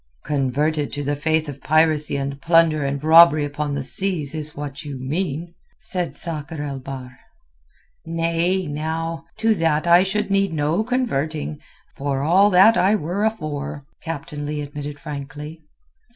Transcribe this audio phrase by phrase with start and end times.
[0.25, 4.83] "Converted to the faith of piracy and plunder and robbery upon the seas is what
[4.83, 7.19] you mean," said Sakr el Bahr.
[8.03, 9.25] "Nay, now.
[9.37, 11.59] To that I should need no converting,
[11.95, 15.61] for all that I were afore," Captain Leigh admitted frankly.